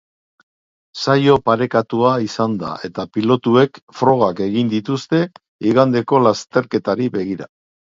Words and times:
Saio 1.01 1.35
parekatua 1.49 2.13
izan 2.29 2.55
da 2.63 2.71
eta 2.89 3.05
pilotuek 3.19 3.79
frogak 4.01 4.43
egin 4.47 4.73
dituzte 4.75 5.23
igandeko 5.75 6.25
lasterketari 6.27 7.15
begira. 7.21 7.53